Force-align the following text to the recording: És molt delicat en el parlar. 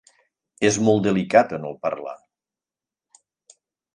És 0.69 0.79
molt 0.85 1.03
delicat 1.07 1.53
en 1.59 1.67
el 1.71 1.77
parlar. 1.85 2.15